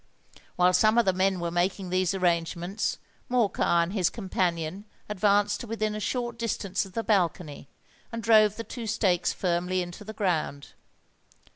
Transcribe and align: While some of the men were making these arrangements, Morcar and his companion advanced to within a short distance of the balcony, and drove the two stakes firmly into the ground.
While 0.55 0.73
some 0.73 0.97
of 0.97 1.05
the 1.05 1.13
men 1.13 1.39
were 1.39 1.51
making 1.51 1.91
these 1.91 2.15
arrangements, 2.15 2.97
Morcar 3.29 3.83
and 3.83 3.93
his 3.93 4.09
companion 4.09 4.85
advanced 5.07 5.59
to 5.61 5.67
within 5.67 5.93
a 5.93 5.99
short 5.99 6.39
distance 6.39 6.87
of 6.87 6.93
the 6.93 7.03
balcony, 7.03 7.69
and 8.11 8.23
drove 8.23 8.55
the 8.55 8.63
two 8.63 8.87
stakes 8.87 9.31
firmly 9.31 9.79
into 9.83 10.03
the 10.03 10.13
ground. 10.17 10.69